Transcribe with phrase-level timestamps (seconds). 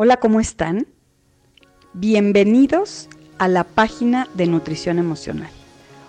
[0.00, 0.86] Hola, ¿cómo están?
[1.92, 3.08] Bienvenidos
[3.38, 5.50] a la página de Nutrición Emocional.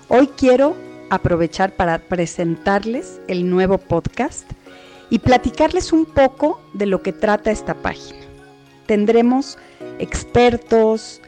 [0.10, 0.76] Hoy quiero
[1.10, 4.48] aprovechar para presentarles el nuevo podcast
[5.10, 8.20] y platicarles un poco de lo que trata esta página.
[8.86, 9.58] Tendremos
[9.98, 11.20] expertos,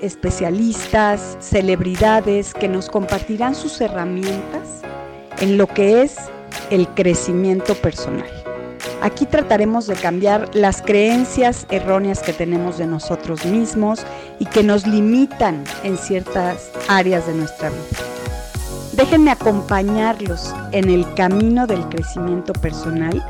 [0.00, 4.82] especialistas, celebridades que nos compartirán sus herramientas
[5.40, 6.14] en lo que es
[6.70, 8.45] el crecimiento personal.
[9.02, 14.04] Aquí trataremos de cambiar las creencias erróneas que tenemos de nosotros mismos
[14.38, 17.82] y que nos limitan en ciertas áreas de nuestra vida.
[18.94, 23.22] Déjenme acompañarlos en el camino del crecimiento personal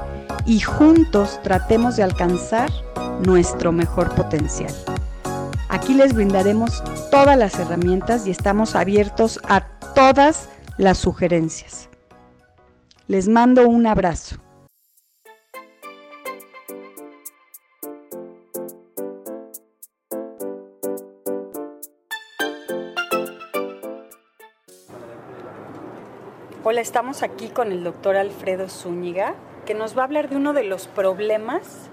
[0.47, 2.70] y juntos tratemos de alcanzar
[3.27, 4.73] nuestro mejor potencial.
[5.69, 9.62] Aquí les brindaremos todas las herramientas y estamos abiertos a
[9.95, 11.89] todas las sugerencias.
[13.09, 14.37] Les mando un abrazo.
[26.69, 29.36] Hola, estamos aquí con el doctor Alfredo Zúñiga,
[29.67, 31.91] que nos va a hablar de uno de los problemas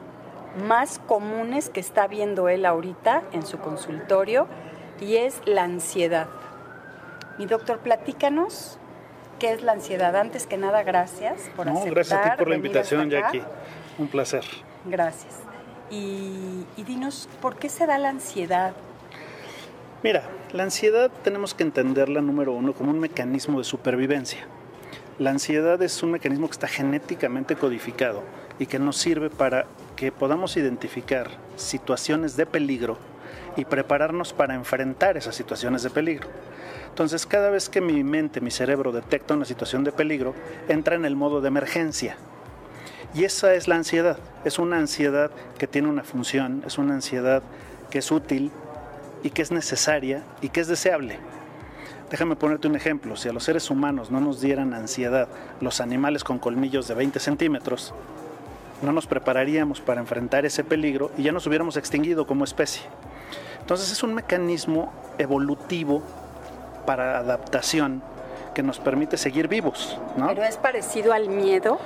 [0.65, 4.47] más comunes que está viendo él ahorita en su consultorio
[4.99, 6.27] y es la ansiedad.
[7.37, 8.79] Mi doctor, platícanos
[9.37, 10.15] qué es la ansiedad.
[10.15, 13.43] Antes que nada, gracias por no, Gracias a ti por la invitación, Jackie.
[13.99, 14.43] Un placer.
[14.85, 15.35] Gracias.
[15.91, 18.73] Y, y dinos, ¿por qué se da la ansiedad?
[20.01, 24.47] Mira, la ansiedad tenemos que entenderla, número uno, como un mecanismo de supervivencia.
[25.19, 28.23] La ansiedad es un mecanismo que está genéticamente codificado
[28.57, 32.97] y que nos sirve para que podamos identificar situaciones de peligro
[33.55, 36.29] y prepararnos para enfrentar esas situaciones de peligro.
[36.89, 40.33] Entonces, cada vez que mi mente, mi cerebro detecta una situación de peligro,
[40.67, 42.15] entra en el modo de emergencia.
[43.13, 44.17] Y esa es la ansiedad.
[44.43, 47.43] Es una ansiedad que tiene una función, es una ansiedad
[47.91, 48.51] que es útil
[49.21, 51.19] y que es necesaria y que es deseable.
[52.09, 53.15] Déjame ponerte un ejemplo.
[53.15, 55.27] Si a los seres humanos no nos dieran ansiedad
[55.61, 57.93] los animales con colmillos de 20 centímetros,
[58.81, 62.83] no nos prepararíamos para enfrentar ese peligro y ya nos hubiéramos extinguido como especie.
[63.61, 66.03] Entonces es un mecanismo evolutivo
[66.85, 68.03] para adaptación
[68.53, 69.97] que nos permite seguir vivos.
[70.15, 71.79] ¿Pero es parecido al miedo?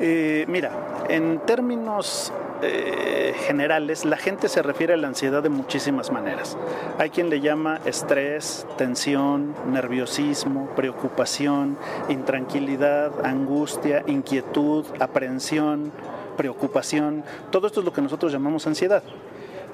[0.00, 0.72] Eh, mira,
[1.10, 6.56] en términos eh, generales, la gente se refiere a la ansiedad de muchísimas maneras.
[6.98, 11.76] Hay quien le llama estrés, tensión, nerviosismo, preocupación,
[12.08, 15.92] intranquilidad, angustia, inquietud, aprehensión,
[16.38, 17.22] preocupación.
[17.50, 19.02] Todo esto es lo que nosotros llamamos ansiedad.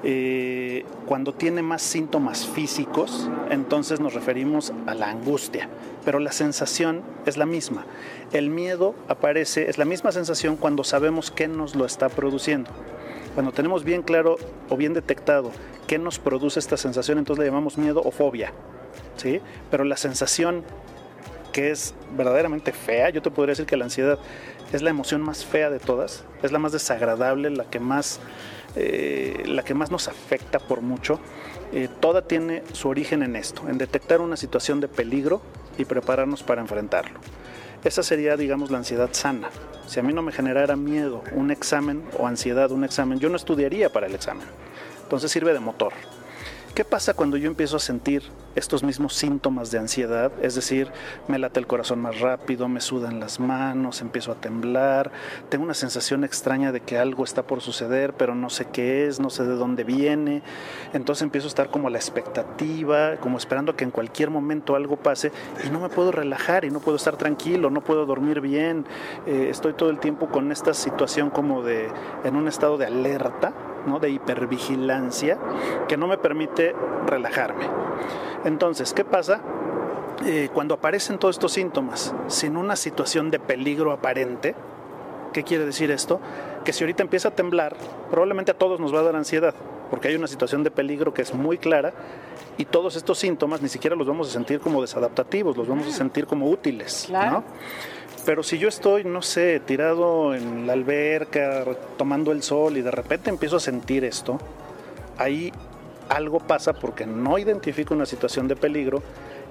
[0.03, 5.69] Eh, cuando tiene más síntomas físicos, entonces nos referimos a la angustia,
[6.05, 7.85] pero la sensación es la misma.
[8.31, 12.69] El miedo aparece, es la misma sensación cuando sabemos qué nos lo está produciendo.
[13.33, 14.37] Cuando tenemos bien claro
[14.69, 15.51] o bien detectado
[15.87, 18.51] qué nos produce esta sensación, entonces le llamamos miedo o fobia.
[19.15, 19.41] ¿sí?
[19.71, 20.63] Pero la sensación
[21.51, 24.19] que es verdaderamente fea, yo te podría decir que la ansiedad
[24.73, 28.19] es la emoción más fea de todas, es la más desagradable, la que más
[28.79, 31.19] eh, la que más nos afecta por mucho,
[31.73, 35.41] eh, toda tiene su origen en esto, en detectar una situación de peligro
[35.77, 37.19] y prepararnos para enfrentarlo.
[37.83, 39.49] Esa sería, digamos, la ansiedad sana.
[39.87, 43.35] Si a mí no me generara miedo un examen o ansiedad un examen, yo no
[43.35, 44.45] estudiaría para el examen.
[45.03, 45.93] Entonces sirve de motor.
[46.77, 48.21] ¿Qué pasa cuando yo empiezo a sentir
[48.53, 50.31] estos mismos síntomas de ansiedad?
[50.43, 50.91] Es decir,
[51.27, 55.09] me late el corazón más rápido, me sudan las manos, empiezo a temblar,
[55.49, 59.19] tengo una sensación extraña de que algo está por suceder, pero no sé qué es,
[59.19, 60.43] no sé de dónde viene.
[60.93, 64.97] Entonces empiezo a estar como a la expectativa, como esperando que en cualquier momento algo
[64.97, 65.31] pase
[65.65, 68.85] y no me puedo relajar y no puedo estar tranquilo, no puedo dormir bien.
[69.25, 71.89] Eh, estoy todo el tiempo con esta situación como de
[72.23, 73.51] en un estado de alerta
[73.99, 75.37] de hipervigilancia
[75.87, 76.75] que no me permite
[77.05, 77.65] relajarme.
[78.45, 79.41] Entonces, ¿qué pasa?
[80.25, 84.55] Eh, cuando aparecen todos estos síntomas sin una situación de peligro aparente,
[85.33, 86.19] ¿qué quiere decir esto?
[86.63, 87.75] Que si ahorita empieza a temblar,
[88.09, 89.53] probablemente a todos nos va a dar ansiedad,
[89.89, 91.93] porque hay una situación de peligro que es muy clara
[92.57, 95.91] y todos estos síntomas ni siquiera los vamos a sentir como desadaptativos, los vamos a
[95.91, 97.07] sentir como útiles.
[97.09, 97.43] ¿no?
[98.27, 101.63] Pero si yo estoy, no sé, tirado en la alberca,
[101.95, 104.37] tomando el sol y de repente empiezo a sentir esto,
[105.17, 105.53] ahí
[106.09, 109.01] algo pasa porque no identifico una situación de peligro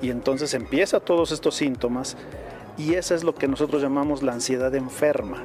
[0.03, 2.19] y entonces empieza todos estos síntomas
[2.77, 5.43] y eso es lo que nosotros llamamos la ansiedad enferma.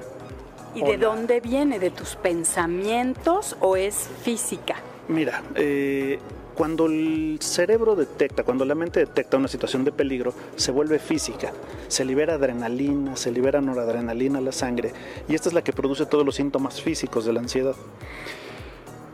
[0.75, 1.79] ¿Y de dónde viene?
[1.79, 4.75] ¿De tus pensamientos o es física?
[5.07, 6.19] Mira, eh,
[6.61, 11.51] cuando el cerebro detecta, cuando la mente detecta una situación de peligro, se vuelve física.
[11.87, 14.93] Se libera adrenalina, se libera noradrenalina a la sangre
[15.27, 17.73] y esta es la que produce todos los síntomas físicos de la ansiedad.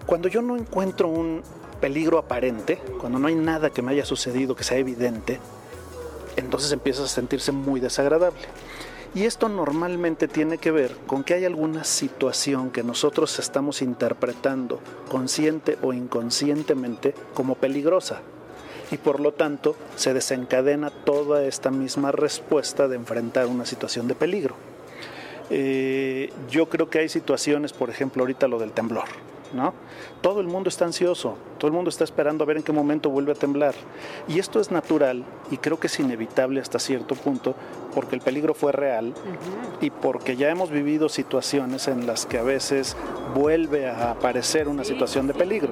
[0.06, 1.42] Cuando yo no encuentro un
[1.80, 5.40] peligro aparente, cuando no hay nada que me haya sucedido que sea evidente,
[6.36, 8.42] entonces empieza a sentirse muy desagradable.
[9.16, 14.80] Y esto normalmente tiene que ver con que hay alguna situación que nosotros estamos interpretando
[15.10, 18.22] consciente o inconscientemente como peligrosa.
[18.92, 24.16] Y por lo tanto se desencadena toda esta misma respuesta de enfrentar una situación de
[24.16, 24.56] peligro.
[25.50, 29.06] Eh, yo creo que hay situaciones, por ejemplo, ahorita lo del temblor.
[29.54, 29.74] ¿No?
[30.22, 33.10] Todo el mundo está ansioso, todo el mundo está esperando a ver en qué momento
[33.10, 33.76] vuelve a temblar.
[34.28, 37.56] Y esto es natural y creo que es inevitable hasta cierto punto
[37.94, 39.14] porque el peligro fue real
[39.82, 42.96] y porque ya hemos vivido situaciones en las que a veces
[43.34, 45.72] vuelve a aparecer una situación de peligro.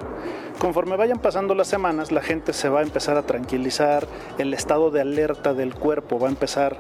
[0.60, 4.08] Conforme vayan pasando las semanas, la gente se va a empezar a tranquilizar,
[4.38, 6.78] el estado de alerta del cuerpo va a empezar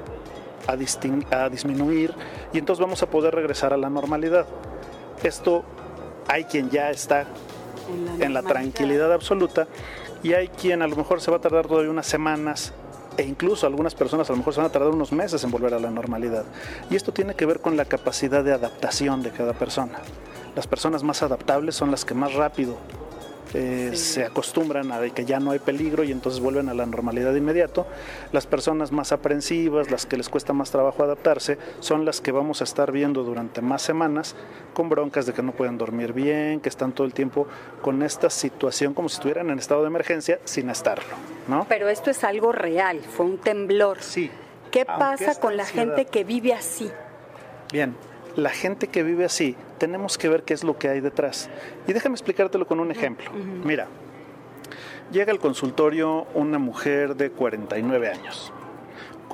[0.68, 2.14] a, a disminuir
[2.54, 4.46] y entonces vamos a poder regresar a la normalidad.
[5.24, 5.64] Esto
[6.28, 7.26] hay quien ya está
[8.20, 9.68] en la, tranquilidad absoluta
[10.24, 12.74] y hay quien a lo mejor se va a tardar todavía unas semanas
[13.18, 15.74] e incluso algunas personas a lo mejor se van a tardar unos meses en volver
[15.74, 16.44] a la normalidad.
[16.90, 20.00] Y esto tiene que ver con la capacidad de adaptación de cada persona.
[20.56, 22.78] Las personas más adaptables son las que más rápido
[23.54, 27.32] eh, se acostumbran a que ya no hay peligro y entonces vuelven a la normalidad
[27.32, 27.88] de inmediato.
[28.32, 32.62] Las personas más aprensivas, las que les cuesta más trabajo adaptarse, son las que vamos
[32.62, 34.36] a estar viendo durante más semanas
[34.74, 37.48] con broncas de que no pueden dormir bien, que están todo el tiempo
[37.82, 41.16] con esta situación como si estuvieran en estado de emergencia sin estarlo,
[41.48, 41.66] ¿no?
[41.70, 44.02] Pero esto es algo real, fue un temblor.
[44.02, 44.30] Sí.
[44.72, 46.92] ¿Qué pasa con la gente que vive así?
[47.72, 47.96] Bien,
[48.36, 51.50] la gente que vive así, tenemos que ver qué es lo que hay detrás.
[51.88, 53.32] Y déjame explicártelo con un ejemplo.
[53.64, 53.88] Mira,
[55.12, 58.54] llega al consultorio una mujer de 49 años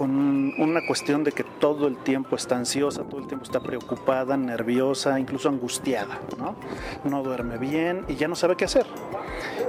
[0.01, 4.35] con una cuestión de que todo el tiempo está ansiosa, todo el tiempo está preocupada,
[4.35, 7.21] nerviosa, incluso angustiada, ¿no?
[7.21, 8.87] Duerme bien y ya no sabe qué hacer.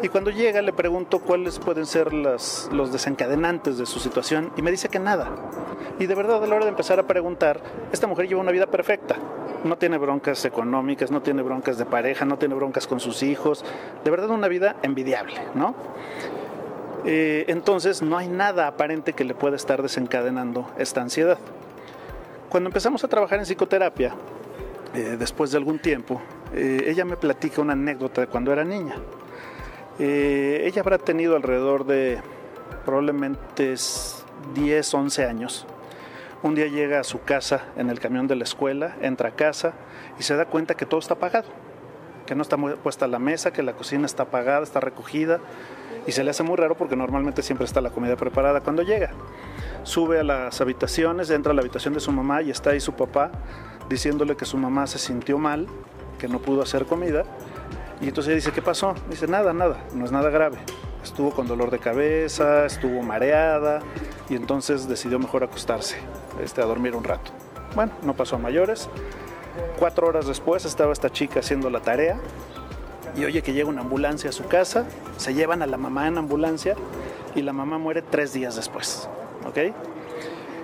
[0.02, 4.70] Y cuando llega le pregunto cuáles pueden ser los desencadenantes de su situación y me
[4.70, 5.28] dice que nada.
[5.98, 7.60] Y de verdad a la hora de empezar a preguntar,
[7.92, 9.16] esta mujer lleva una vida perfecta.
[9.64, 13.66] No tiene broncas económicas, no tiene broncas de pareja, no tiene broncas con sus hijos.
[14.02, 15.74] De verdad una vida envidiable, ¿no?
[17.04, 21.38] Eh, entonces no hay nada aparente que le pueda estar desencadenando esta ansiedad.
[22.48, 24.14] Cuando empezamos a trabajar en psicoterapia,
[24.94, 26.20] eh, después de algún tiempo,
[26.54, 28.94] eh, ella me platica una anécdota de cuando era niña.
[29.98, 32.18] ella habrá tenido alrededor de
[32.84, 33.74] probablemente
[34.54, 35.66] 10, 11 años.
[36.42, 39.74] Un día llega a su casa en el camión de la escuela, entra a casa
[40.18, 41.48] y se da cuenta que todo está apagado,
[42.26, 45.40] que no está puesta la mesa, que la cocina está apagada, está recogida,
[46.06, 49.10] y se le hace muy raro porque normalmente siempre está la comida preparada cuando llega.
[49.84, 52.94] Sube a las habitaciones, entra a la habitación de su mamá y está ahí su
[52.94, 53.30] papá
[53.88, 55.66] diciéndole que su mamá se sintió mal,
[56.18, 57.24] que no pudo hacer comida.
[58.00, 58.94] Y entonces ella dice, ¿qué pasó?
[59.10, 60.58] Dice, nada, nada, no es nada grave.
[61.04, 63.80] Estuvo con dolor de cabeza, estuvo mareada
[64.28, 65.96] y entonces decidió mejor acostarse,
[66.42, 67.30] este, a dormir un rato.
[67.74, 68.88] Bueno, no pasó a mayores.
[69.78, 72.18] Cuatro horas después estaba esta chica haciendo la tarea
[73.16, 76.18] y oye que llega una ambulancia a su casa, se llevan a la mamá en
[76.18, 76.76] ambulancia
[77.34, 79.08] y la mamá muere tres días después.
[79.46, 79.74] ¿ok?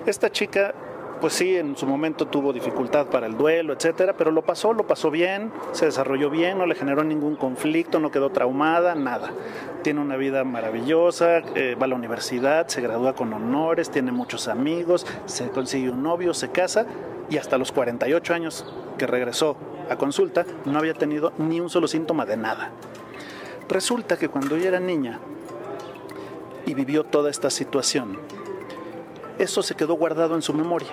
[0.05, 0.73] Esta chica,
[1.21, 4.87] pues sí, en su momento tuvo dificultad para el duelo, etcétera, pero lo pasó, lo
[4.87, 9.31] pasó bien, se desarrolló bien, no le generó ningún conflicto, no quedó traumada, nada.
[9.83, 14.47] Tiene una vida maravillosa, eh, va a la universidad, se gradúa con honores, tiene muchos
[14.47, 16.85] amigos, se consigue un novio, se casa
[17.29, 18.65] y hasta los 48 años
[18.97, 19.57] que regresó
[19.89, 22.71] a consulta no había tenido ni un solo síntoma de nada.
[23.67, 25.19] Resulta que cuando ella era niña
[26.65, 28.17] y vivió toda esta situación,
[29.37, 30.91] eso se quedó guardado en su memoria.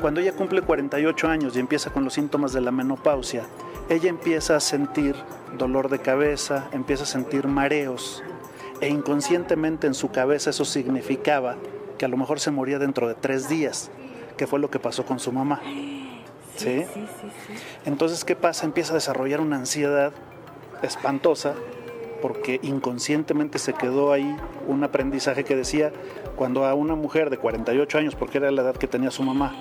[0.00, 3.44] Cuando ella cumple 48 años y empieza con los síntomas de la menopausia,
[3.88, 5.16] ella empieza a sentir
[5.58, 8.22] dolor de cabeza, empieza a sentir mareos
[8.80, 11.56] e inconscientemente en su cabeza eso significaba
[11.98, 13.90] que a lo mejor se moría dentro de tres días,
[14.40, 15.60] que fue lo que pasó con su mamá.
[16.56, 16.86] ¿Sí?
[17.84, 18.64] Entonces, ¿qué pasa?
[18.64, 20.14] Empieza a desarrollar una ansiedad
[20.82, 21.54] espantosa
[22.22, 24.34] porque inconscientemente se quedó ahí
[24.66, 25.92] un aprendizaje que decía
[26.36, 29.54] cuando a una mujer de 48 años, porque era la edad que tenía su mamá,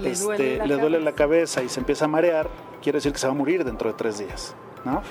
[0.00, 2.48] le, este, duele, la le duele la cabeza y se empieza a marear,
[2.80, 4.54] quiere decir que se va a morir dentro de tres días.
[4.86, 5.02] ¿no?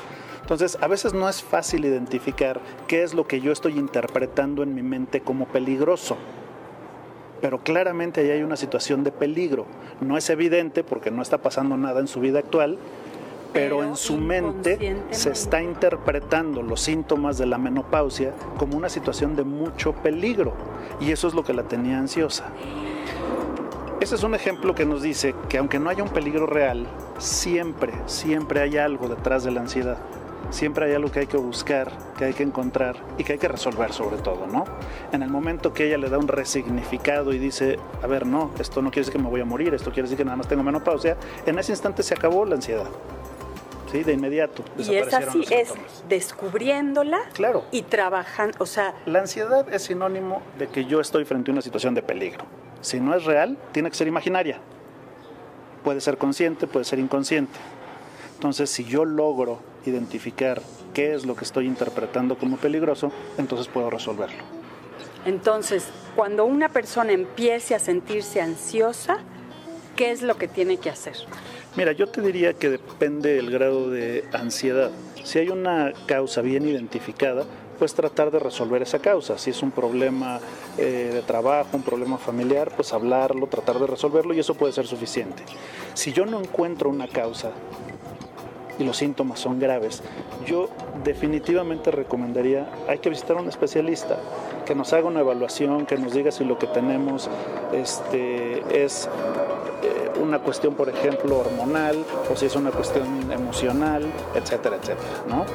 [0.42, 4.74] Entonces, a veces no es fácil identificar qué es lo que yo estoy interpretando en
[4.74, 6.18] mi mente como peligroso
[7.42, 9.66] pero claramente ahí hay una situación de peligro.
[10.00, 12.78] No es evidente porque no está pasando nada en su vida actual,
[13.54, 19.36] pero, en su mente se está interpretando los síntomas de la menopausia como una situación
[19.36, 20.54] de mucho peligro
[21.02, 22.46] y eso es lo que la tenía ansiosa.
[24.00, 27.92] Ese es un ejemplo que nos dice que aunque no haya un peligro real, siempre,
[28.06, 29.98] siempre hay algo detrás de la ansiedad.
[30.52, 33.48] Siempre hay algo que hay que buscar, que hay que encontrar y que hay que
[33.48, 34.66] resolver sobre todo, ¿no?
[35.12, 38.82] En el momento que ella le da un resignificado y dice, a ver, no, esto
[38.82, 40.62] no quiere decir que me voy a morir, esto quiere decir que nada más tengo
[40.62, 42.88] menopausia, en ese instante se acabó la ansiedad.
[43.92, 44.04] ¿Sí?
[44.04, 44.64] De inmediato.
[44.78, 45.74] Y es así, es
[46.08, 47.66] descubriéndola claro.
[47.72, 48.94] y trabajando, o sea...
[49.06, 52.46] La ansiedad es sinónimo de que yo estoy frente a una situación de peligro.
[52.80, 54.60] Si no es real, tiene que ser imaginaria.
[55.84, 57.60] Puede ser consciente, puede ser inconsciente.
[58.42, 60.64] Entonces, si yo logro identificar
[60.96, 64.40] qué es lo que estoy interpretando como peligroso, entonces puedo resolverlo.
[65.28, 69.20] Entonces, cuando una persona empiece a sentirse ansiosa,
[69.96, 71.18] ¿qué es lo que tiene que hacer?
[71.76, 74.90] Mira, yo te diría que depende del grado de ansiedad.
[75.24, 77.46] Si hay una causa bien identificada,
[77.78, 79.38] pues tratar de resolver esa causa.
[79.38, 80.40] Si es un problema
[80.80, 84.88] eh, de trabajo, un problema familiar, pues hablarlo, tratar de resolverlo y eso puede ser
[84.88, 85.44] suficiente.
[85.94, 87.52] Si yo no encuentro una causa
[88.80, 90.02] y los síntomas son graves,
[90.46, 90.70] yo
[91.04, 94.18] definitivamente recomendaría, hay que visitar a un especialista
[94.66, 97.30] que nos haga una evaluación, que nos diga si lo que tenemos
[97.74, 99.10] este, es
[99.84, 105.46] eh, una cuestión, por ejemplo, hormonal o si es una cuestión emocional, etcétera, etcétera.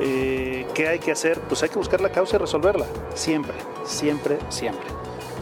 [0.00, 1.38] Eh, ¿Qué hay que hacer?
[1.40, 3.54] Pues hay que buscar la causa y resolverla, siempre,
[3.84, 4.86] siempre, siempre.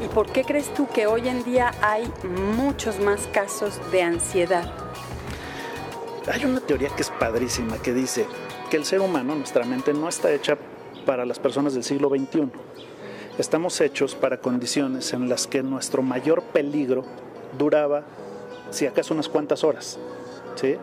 [0.04, 2.10] ¿Y por qué crees tú que hoy en día hay
[2.56, 4.64] muchos más casos de ansiedad?
[6.30, 8.26] Hay una teoría que es padrísima que dice
[8.70, 10.56] que el ser humano, nuestra mente, no está hecha
[11.04, 12.48] para las personas del siglo XXI.
[13.38, 17.04] Estamos hechos para condiciones en las que nuestro mayor peligro
[17.58, 18.04] duraba,
[18.70, 19.98] si acaso, unas cuantas horas.
[20.54, 20.76] ¿sí?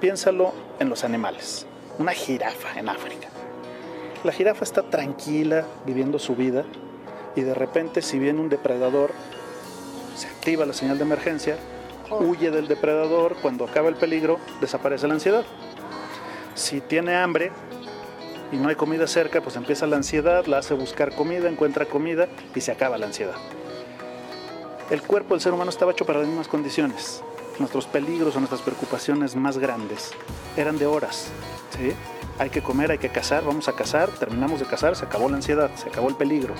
[0.00, 1.66] Piénsalo en los animales.
[1.98, 3.28] Una jirafa en África.
[4.22, 6.64] La jirafa está tranquila viviendo su vida
[7.34, 9.10] y de repente si viene un depredador,
[10.16, 11.56] se activa la señal de emergencia,
[12.10, 15.44] huye del depredador, cuando acaba el peligro, desaparece la ansiedad.
[16.54, 17.52] Si tiene hambre
[18.50, 22.28] y no hay comida cerca, pues empieza la ansiedad, la hace buscar comida, encuentra comida
[22.54, 23.36] y se acaba la ansiedad.
[24.90, 27.22] El cuerpo del ser humano estaba hecho para las mismas condiciones.
[27.58, 30.12] Nuestros peligros o nuestras preocupaciones más grandes
[30.56, 31.28] eran de horas.
[31.76, 31.92] ¿sí?
[32.38, 35.36] Hay que comer, hay que cazar, vamos a cazar, terminamos de cazar, se acabó la
[35.36, 36.54] ansiedad, se acabó el peligro.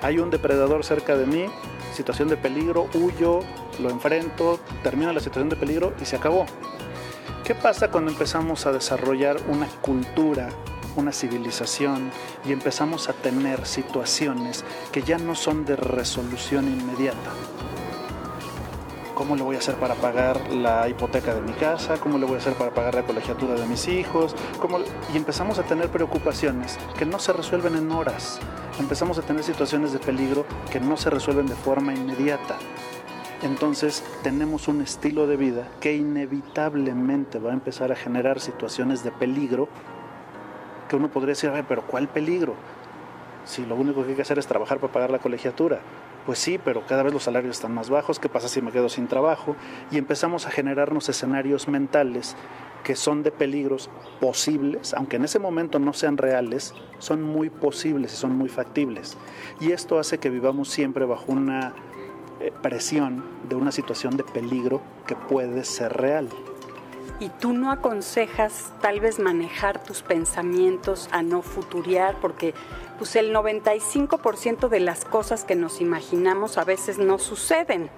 [0.00, 1.46] Hay un depredador cerca de mí,
[1.92, 3.40] situación de peligro, huyo,
[3.80, 6.46] lo enfrento, termina la situación de peligro y se acabó.
[7.44, 10.48] ¿Qué pasa cuando empezamos a desarrollar una cultura,
[10.94, 12.12] una civilización
[12.44, 17.30] y empezamos a tener situaciones que ya no son de resolución inmediata?
[19.14, 21.98] ¿Cómo le voy a hacer para pagar la hipoteca de mi casa?
[21.98, 24.34] ¿Cómo le voy a hacer para pagar la colegiatura de mis hijos?
[24.58, 24.78] ¿Cómo?
[25.12, 28.40] Y empezamos a tener preocupaciones que no se resuelven en horas.
[28.80, 32.56] Empezamos a tener situaciones de peligro que no se resuelven de forma inmediata.
[33.42, 39.10] Entonces tenemos un estilo de vida que inevitablemente va a empezar a generar situaciones de
[39.10, 39.68] peligro
[40.88, 42.54] que uno podría decir, pero ¿cuál peligro?
[43.44, 45.80] Si lo único que hay que hacer es trabajar para pagar la colegiatura.
[46.26, 48.88] Pues sí, pero cada vez los salarios están más bajos, ¿qué pasa si me quedo
[48.88, 49.56] sin trabajo?
[49.90, 52.36] Y empezamos a generarnos escenarios mentales
[52.84, 58.12] que son de peligros posibles, aunque en ese momento no sean reales, son muy posibles
[58.12, 59.16] y son muy factibles.
[59.60, 61.74] Y esto hace que vivamos siempre bajo una
[62.40, 66.28] eh, presión de una situación de peligro que puede ser real.
[67.20, 72.16] ¿Y tú no aconsejas tal vez manejar tus pensamientos a no futuriar?
[72.20, 72.54] Porque
[72.98, 77.90] pues el 95% de las cosas que nos imaginamos a veces no suceden.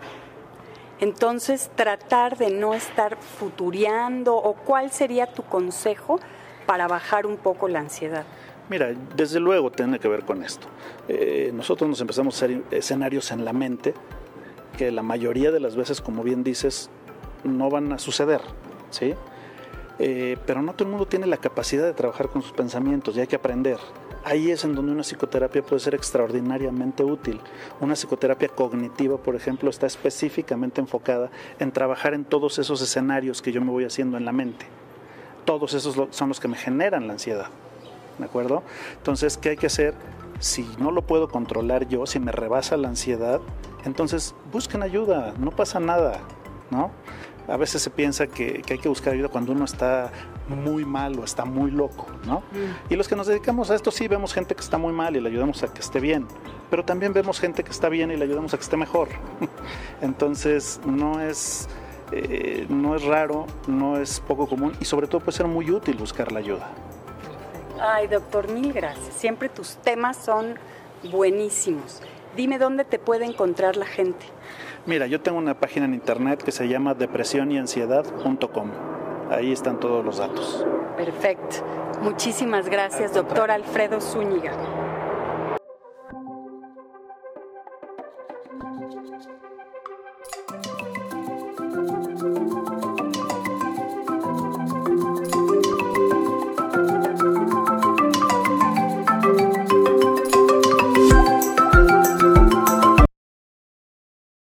[1.01, 6.21] Entonces, tratar de no estar futuriando o cuál sería tu consejo
[6.67, 8.25] para bajar un poco la ansiedad.
[8.71, 10.69] Mira, desde luego tiene que ver con esto.
[11.09, 13.95] Eh, nosotros nos empezamos a hacer escenarios en la mente
[14.79, 16.89] que la mayoría de las veces, como bien dices,
[17.45, 18.41] no van a suceder,
[18.95, 19.15] ¿sí?
[19.99, 23.21] Eh, pero no todo el mundo tiene la capacidad de trabajar con sus pensamientos y
[23.21, 23.79] hay que aprender.
[24.25, 27.41] Ahí es en donde una psicoterapia puede ser extraordinariamente útil.
[27.81, 33.53] Una psicoterapia cognitiva, por ejemplo, está específicamente enfocada en trabajar en todos esos escenarios que
[33.53, 34.67] yo me voy haciendo en la mente.
[35.45, 37.49] Todos esos son los que me generan la ansiedad.
[38.19, 38.63] ¿De acuerdo?
[38.97, 39.95] Entonces, ¿qué hay que hacer?
[40.39, 43.41] Si no lo puedo controlar yo, si me rebasa la ansiedad,
[43.85, 46.21] entonces busquen ayuda, no pasa nada,
[46.71, 46.91] ¿no?
[47.49, 50.11] A veces se piensa que, hay que buscar ayuda cuando uno está
[50.49, 52.39] muy mal o está muy loco, ¿no?
[52.39, 52.93] Mm.
[52.93, 55.21] Y los que nos dedicamos a esto sí vemos gente que está muy mal y
[55.21, 56.27] le ayudamos a que esté bien,
[56.71, 59.09] pero también vemos gente que está bien y le ayudamos a que esté mejor.
[60.01, 61.69] Entonces no es,
[62.13, 65.97] eh, no es raro, no es poco común y sobre todo puede ser muy útil
[65.97, 66.71] buscar la ayuda.
[67.81, 69.15] Ay, doctor, mil gracias.
[69.15, 70.55] Siempre tus temas son
[71.11, 72.01] buenísimos.
[72.37, 74.27] Dime dónde te puede encontrar la gente.
[74.87, 78.71] Mira, yo tengo una página en internet que se llama depresión y ansiedad.com.
[79.31, 80.67] Ahí están todos los datos.
[80.97, 81.57] Perfecto.
[82.03, 84.53] Muchísimas gracias, doctor Alfredo Zúñiga.